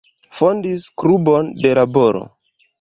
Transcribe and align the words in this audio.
Fondis 0.39 0.87
Klubon 1.03 1.53
de 1.61 1.77
Laboro. 1.81 2.27